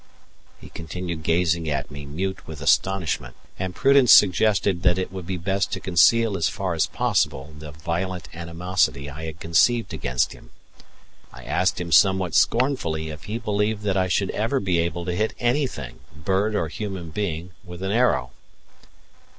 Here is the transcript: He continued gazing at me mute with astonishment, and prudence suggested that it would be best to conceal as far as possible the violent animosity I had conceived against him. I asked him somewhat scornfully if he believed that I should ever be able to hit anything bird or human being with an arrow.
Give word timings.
He 0.59 0.69
continued 0.69 1.21
gazing 1.21 1.69
at 1.69 1.91
me 1.91 2.07
mute 2.07 2.47
with 2.47 2.59
astonishment, 2.59 3.35
and 3.59 3.75
prudence 3.75 4.11
suggested 4.11 4.81
that 4.81 4.97
it 4.97 5.11
would 5.11 5.27
be 5.27 5.37
best 5.37 5.71
to 5.73 5.79
conceal 5.79 6.35
as 6.35 6.49
far 6.49 6.73
as 6.73 6.87
possible 6.87 7.53
the 7.55 7.69
violent 7.71 8.27
animosity 8.33 9.11
I 9.11 9.25
had 9.25 9.39
conceived 9.39 9.93
against 9.93 10.33
him. 10.33 10.49
I 11.31 11.43
asked 11.43 11.79
him 11.79 11.91
somewhat 11.91 12.33
scornfully 12.33 13.09
if 13.09 13.25
he 13.25 13.37
believed 13.37 13.83
that 13.83 13.95
I 13.95 14.07
should 14.07 14.31
ever 14.31 14.59
be 14.59 14.79
able 14.79 15.05
to 15.05 15.13
hit 15.13 15.35
anything 15.37 15.99
bird 16.15 16.55
or 16.55 16.67
human 16.67 17.11
being 17.11 17.51
with 17.63 17.83
an 17.83 17.91
arrow. 17.91 18.31